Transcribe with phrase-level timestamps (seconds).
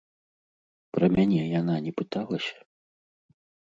[0.95, 2.55] Пра мяне яна не пыталася?